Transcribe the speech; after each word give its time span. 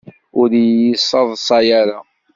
Ur 0.39 0.49
yi-ssaḍsay 0.75 1.67
ara! 1.81 1.99